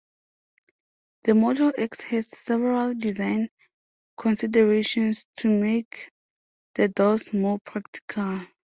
[1.25, 3.49] The Model X has several design
[4.19, 6.09] considerations to make
[6.73, 8.41] the doors more practical.